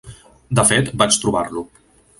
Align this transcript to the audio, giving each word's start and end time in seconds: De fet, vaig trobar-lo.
De 0.59 0.65
fet, 0.71 0.89
vaig 1.03 1.21
trobar-lo. 1.27 1.67